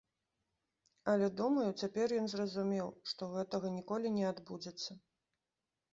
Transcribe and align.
Але 1.13 1.27
думаю, 1.41 1.67
цяпер 1.83 2.07
ён 2.21 2.25
зразумеў, 2.35 2.87
што 3.11 3.31
гэтага 3.37 3.67
ніколі 3.77 4.15
не 4.19 4.25
адбудзецца. 4.35 4.91